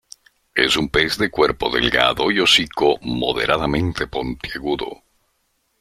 Es 0.55 0.77
un 0.77 0.89
pez 0.89 1.19
de 1.19 1.29
cuerpo 1.29 1.69
delgado 1.69 2.31
y 2.31 2.39
hocico 2.39 2.97
moderadamente 3.03 4.07
puntiagudo. 4.07 5.03